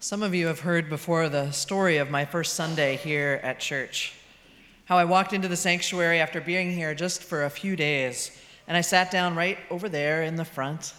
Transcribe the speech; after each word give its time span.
Some 0.00 0.22
of 0.22 0.32
you 0.32 0.46
have 0.46 0.60
heard 0.60 0.88
before 0.88 1.28
the 1.28 1.50
story 1.50 1.96
of 1.96 2.08
my 2.08 2.24
first 2.24 2.54
Sunday 2.54 2.94
here 2.94 3.40
at 3.42 3.58
church. 3.58 4.14
How 4.84 4.96
I 4.96 5.04
walked 5.04 5.32
into 5.32 5.48
the 5.48 5.56
sanctuary 5.56 6.20
after 6.20 6.40
being 6.40 6.70
here 6.70 6.94
just 6.94 7.24
for 7.24 7.42
a 7.42 7.50
few 7.50 7.74
days, 7.74 8.30
and 8.68 8.76
I 8.76 8.80
sat 8.80 9.10
down 9.10 9.34
right 9.34 9.58
over 9.70 9.88
there 9.88 10.22
in 10.22 10.36
the 10.36 10.44
front. 10.44 10.94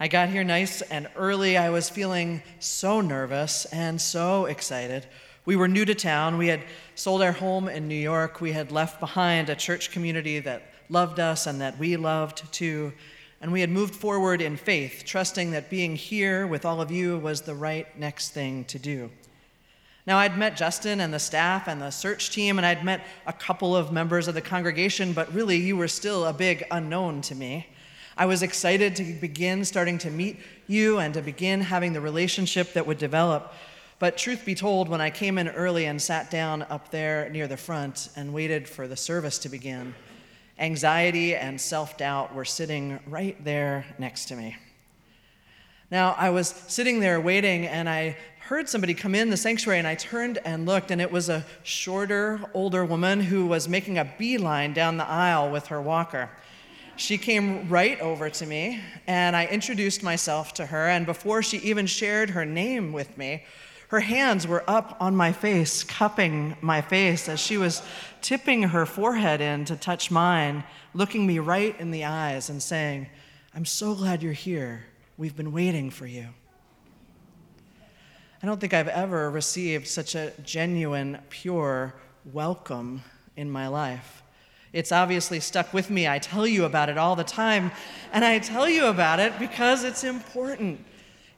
I 0.00 0.08
got 0.08 0.28
here 0.28 0.42
nice 0.42 0.82
and 0.82 1.08
early. 1.14 1.56
I 1.56 1.70
was 1.70 1.88
feeling 1.88 2.42
so 2.58 3.00
nervous 3.00 3.64
and 3.66 4.00
so 4.00 4.46
excited. 4.46 5.06
We 5.44 5.54
were 5.54 5.68
new 5.68 5.84
to 5.84 5.94
town. 5.94 6.36
We 6.36 6.48
had 6.48 6.64
sold 6.96 7.22
our 7.22 7.30
home 7.30 7.68
in 7.68 7.86
New 7.86 7.94
York. 7.94 8.40
We 8.40 8.50
had 8.50 8.72
left 8.72 8.98
behind 8.98 9.50
a 9.50 9.54
church 9.54 9.92
community 9.92 10.40
that 10.40 10.64
loved 10.88 11.20
us 11.20 11.46
and 11.46 11.60
that 11.60 11.78
we 11.78 11.96
loved 11.96 12.52
too 12.52 12.92
and 13.42 13.52
we 13.52 13.60
had 13.60 13.70
moved 13.70 13.94
forward 13.94 14.40
in 14.40 14.56
faith, 14.56 15.02
trusting 15.04 15.50
that 15.50 15.68
being 15.68 15.96
here 15.96 16.46
with 16.46 16.64
all 16.64 16.80
of 16.80 16.92
you 16.92 17.18
was 17.18 17.40
the 17.40 17.54
right 17.54 17.86
next 17.98 18.30
thing 18.30 18.64
to 18.66 18.78
do. 18.78 19.10
Now, 20.06 20.18
I'd 20.18 20.38
met 20.38 20.56
Justin 20.56 21.00
and 21.00 21.12
the 21.12 21.18
staff 21.18 21.66
and 21.66 21.82
the 21.82 21.90
search 21.90 22.30
team, 22.30 22.58
and 22.58 22.64
I'd 22.64 22.84
met 22.84 23.04
a 23.26 23.32
couple 23.32 23.74
of 23.76 23.92
members 23.92 24.28
of 24.28 24.34
the 24.34 24.40
congregation, 24.40 25.12
but 25.12 25.32
really, 25.34 25.56
you 25.56 25.76
were 25.76 25.88
still 25.88 26.24
a 26.26 26.32
big 26.32 26.64
unknown 26.70 27.20
to 27.22 27.34
me. 27.34 27.66
I 28.16 28.26
was 28.26 28.44
excited 28.44 28.94
to 28.96 29.04
begin 29.04 29.64
starting 29.64 29.98
to 29.98 30.10
meet 30.10 30.38
you 30.68 30.98
and 30.98 31.12
to 31.14 31.20
begin 31.20 31.62
having 31.62 31.92
the 31.92 32.00
relationship 32.00 32.72
that 32.74 32.86
would 32.86 32.98
develop. 32.98 33.54
But 33.98 34.16
truth 34.16 34.44
be 34.44 34.54
told, 34.54 34.88
when 34.88 35.00
I 35.00 35.10
came 35.10 35.36
in 35.36 35.48
early 35.48 35.86
and 35.86 36.00
sat 36.00 36.30
down 36.30 36.62
up 36.62 36.92
there 36.92 37.28
near 37.30 37.48
the 37.48 37.56
front 37.56 38.08
and 38.14 38.32
waited 38.32 38.68
for 38.68 38.86
the 38.86 38.96
service 38.96 39.38
to 39.38 39.48
begin, 39.48 39.94
Anxiety 40.62 41.34
and 41.34 41.60
self 41.60 41.98
doubt 41.98 42.36
were 42.36 42.44
sitting 42.44 43.00
right 43.08 43.36
there 43.44 43.84
next 43.98 44.26
to 44.26 44.36
me. 44.36 44.56
Now, 45.90 46.14
I 46.16 46.30
was 46.30 46.48
sitting 46.68 47.00
there 47.00 47.20
waiting, 47.20 47.66
and 47.66 47.88
I 47.88 48.16
heard 48.38 48.68
somebody 48.68 48.94
come 48.94 49.16
in 49.16 49.28
the 49.28 49.36
sanctuary, 49.36 49.80
and 49.80 49.88
I 49.88 49.96
turned 49.96 50.38
and 50.44 50.64
looked, 50.64 50.92
and 50.92 51.00
it 51.00 51.10
was 51.10 51.28
a 51.28 51.44
shorter, 51.64 52.40
older 52.54 52.84
woman 52.84 53.18
who 53.18 53.46
was 53.46 53.68
making 53.68 53.98
a 53.98 54.04
beeline 54.04 54.72
down 54.72 54.98
the 54.98 55.06
aisle 55.06 55.50
with 55.50 55.66
her 55.66 55.82
walker. 55.82 56.30
She 56.94 57.18
came 57.18 57.68
right 57.68 58.00
over 58.00 58.30
to 58.30 58.46
me, 58.46 58.78
and 59.08 59.34
I 59.34 59.46
introduced 59.46 60.04
myself 60.04 60.54
to 60.54 60.66
her, 60.66 60.88
and 60.88 61.06
before 61.06 61.42
she 61.42 61.58
even 61.58 61.86
shared 61.86 62.30
her 62.30 62.44
name 62.44 62.92
with 62.92 63.18
me, 63.18 63.42
her 63.92 64.00
hands 64.00 64.46
were 64.46 64.64
up 64.66 64.96
on 65.00 65.14
my 65.14 65.30
face, 65.32 65.84
cupping 65.84 66.56
my 66.62 66.80
face 66.80 67.28
as 67.28 67.38
she 67.38 67.58
was 67.58 67.82
tipping 68.22 68.62
her 68.62 68.86
forehead 68.86 69.42
in 69.42 69.66
to 69.66 69.76
touch 69.76 70.10
mine, 70.10 70.64
looking 70.94 71.26
me 71.26 71.38
right 71.38 71.78
in 71.78 71.90
the 71.90 72.02
eyes 72.02 72.48
and 72.48 72.62
saying, 72.62 73.06
I'm 73.54 73.66
so 73.66 73.94
glad 73.94 74.22
you're 74.22 74.32
here. 74.32 74.86
We've 75.18 75.36
been 75.36 75.52
waiting 75.52 75.90
for 75.90 76.06
you. 76.06 76.28
I 78.42 78.46
don't 78.46 78.58
think 78.58 78.72
I've 78.72 78.88
ever 78.88 79.30
received 79.30 79.86
such 79.86 80.14
a 80.14 80.32
genuine, 80.42 81.18
pure 81.28 81.94
welcome 82.32 83.02
in 83.36 83.50
my 83.50 83.68
life. 83.68 84.22
It's 84.72 84.90
obviously 84.90 85.38
stuck 85.38 85.74
with 85.74 85.90
me. 85.90 86.08
I 86.08 86.18
tell 86.18 86.46
you 86.46 86.64
about 86.64 86.88
it 86.88 86.96
all 86.96 87.14
the 87.14 87.24
time, 87.24 87.70
and 88.10 88.24
I 88.24 88.38
tell 88.38 88.66
you 88.66 88.86
about 88.86 89.20
it 89.20 89.38
because 89.38 89.84
it's 89.84 90.02
important. 90.02 90.82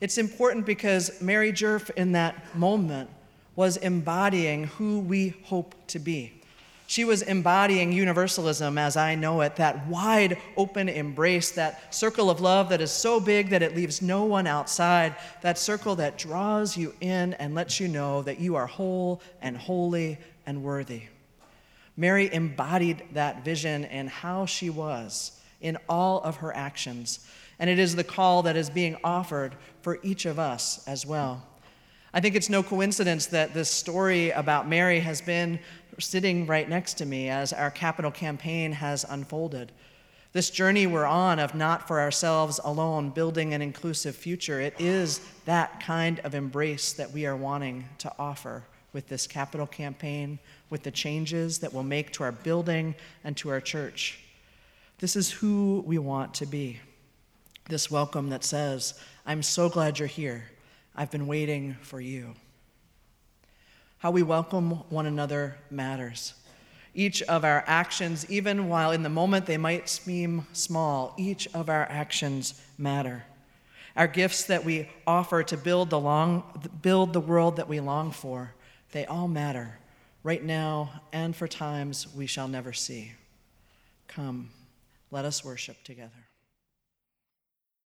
It's 0.00 0.18
important 0.18 0.66
because 0.66 1.20
Mary 1.20 1.52
Jerf, 1.52 1.90
in 1.90 2.12
that 2.12 2.54
moment, 2.56 3.10
was 3.56 3.76
embodying 3.76 4.64
who 4.64 5.00
we 5.00 5.34
hope 5.44 5.74
to 5.88 5.98
be. 5.98 6.32
She 6.86 7.04
was 7.04 7.22
embodying 7.22 7.92
universalism 7.92 8.76
as 8.76 8.96
I 8.96 9.14
know 9.14 9.40
it, 9.40 9.56
that 9.56 9.86
wide 9.86 10.36
open 10.56 10.88
embrace, 10.88 11.52
that 11.52 11.94
circle 11.94 12.28
of 12.28 12.40
love 12.40 12.68
that 12.68 12.82
is 12.82 12.90
so 12.90 13.20
big 13.20 13.48
that 13.50 13.62
it 13.62 13.74
leaves 13.74 14.02
no 14.02 14.24
one 14.24 14.46
outside, 14.46 15.16
that 15.40 15.56
circle 15.56 15.96
that 15.96 16.18
draws 16.18 16.76
you 16.76 16.94
in 17.00 17.32
and 17.34 17.54
lets 17.54 17.80
you 17.80 17.88
know 17.88 18.22
that 18.22 18.38
you 18.38 18.56
are 18.56 18.66
whole 18.66 19.22
and 19.40 19.56
holy 19.56 20.18
and 20.46 20.62
worthy. 20.62 21.02
Mary 21.96 22.32
embodied 22.32 23.02
that 23.12 23.44
vision 23.44 23.84
in 23.84 24.08
how 24.08 24.44
she 24.44 24.68
was 24.68 25.40
in 25.60 25.78
all 25.88 26.20
of 26.20 26.36
her 26.36 26.54
actions. 26.54 27.26
And 27.58 27.70
it 27.70 27.78
is 27.78 27.96
the 27.96 28.04
call 28.04 28.42
that 28.42 28.56
is 28.56 28.70
being 28.70 28.96
offered 29.04 29.54
for 29.82 29.98
each 30.02 30.26
of 30.26 30.38
us 30.38 30.86
as 30.86 31.06
well. 31.06 31.46
I 32.12 32.20
think 32.20 32.36
it's 32.36 32.48
no 32.48 32.62
coincidence 32.62 33.26
that 33.26 33.54
this 33.54 33.68
story 33.68 34.30
about 34.30 34.68
Mary 34.68 35.00
has 35.00 35.20
been 35.20 35.58
sitting 35.98 36.46
right 36.46 36.68
next 36.68 36.94
to 36.94 37.06
me 37.06 37.28
as 37.28 37.52
our 37.52 37.70
capital 37.70 38.10
campaign 38.10 38.72
has 38.72 39.04
unfolded. 39.08 39.72
This 40.32 40.50
journey 40.50 40.86
we're 40.86 41.06
on 41.06 41.38
of 41.38 41.54
not 41.54 41.86
for 41.86 42.00
ourselves 42.00 42.58
alone, 42.64 43.10
building 43.10 43.54
an 43.54 43.62
inclusive 43.62 44.16
future, 44.16 44.60
it 44.60 44.74
is 44.80 45.20
that 45.44 45.80
kind 45.80 46.20
of 46.20 46.34
embrace 46.34 46.92
that 46.94 47.10
we 47.12 47.26
are 47.26 47.36
wanting 47.36 47.84
to 47.98 48.12
offer 48.18 48.64
with 48.92 49.08
this 49.08 49.26
capital 49.26 49.66
campaign, 49.66 50.38
with 50.70 50.82
the 50.82 50.90
changes 50.90 51.58
that 51.58 51.72
we'll 51.72 51.82
make 51.82 52.12
to 52.12 52.24
our 52.24 52.32
building 52.32 52.94
and 53.22 53.36
to 53.36 53.48
our 53.48 53.60
church. 53.60 54.20
This 54.98 55.16
is 55.16 55.30
who 55.30 55.84
we 55.86 55.98
want 55.98 56.34
to 56.34 56.46
be 56.46 56.80
this 57.68 57.90
welcome 57.90 58.28
that 58.30 58.44
says, 58.44 58.94
I'm 59.24 59.42
so 59.42 59.68
glad 59.68 59.98
you're 59.98 60.08
here. 60.08 60.44
I've 60.94 61.10
been 61.10 61.26
waiting 61.26 61.76
for 61.80 62.00
you. 62.00 62.34
How 63.98 64.10
we 64.10 64.22
welcome 64.22 64.70
one 64.90 65.06
another 65.06 65.56
matters. 65.70 66.34
Each 66.94 67.22
of 67.22 67.42
our 67.42 67.64
actions, 67.66 68.30
even 68.30 68.68
while 68.68 68.92
in 68.92 69.02
the 69.02 69.08
moment 69.08 69.46
they 69.46 69.56
might 69.56 69.88
seem 69.88 70.46
small, 70.52 71.14
each 71.16 71.48
of 71.54 71.70
our 71.70 71.84
actions 71.84 72.60
matter. 72.76 73.24
Our 73.96 74.08
gifts 74.08 74.44
that 74.44 74.64
we 74.64 74.90
offer 75.06 75.42
to 75.44 75.56
build 75.56 75.90
the, 75.90 75.98
long, 75.98 76.42
build 76.82 77.12
the 77.12 77.20
world 77.20 77.56
that 77.56 77.68
we 77.68 77.80
long 77.80 78.10
for, 78.10 78.52
they 78.92 79.06
all 79.06 79.26
matter, 79.26 79.78
right 80.22 80.44
now 80.44 81.00
and 81.12 81.34
for 81.34 81.48
times 81.48 82.06
we 82.14 82.26
shall 82.26 82.46
never 82.46 82.72
see. 82.72 83.12
Come, 84.06 84.50
let 85.10 85.24
us 85.24 85.44
worship 85.44 85.82
together. 85.82 86.10